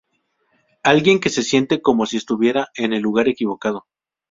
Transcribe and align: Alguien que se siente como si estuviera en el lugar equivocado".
Alguien 0.81 1.19
que 1.19 1.29
se 1.29 1.43
siente 1.43 1.79
como 1.79 2.07
si 2.07 2.17
estuviera 2.17 2.69
en 2.73 2.93
el 2.93 3.03
lugar 3.03 3.27
equivocado". 3.29 3.85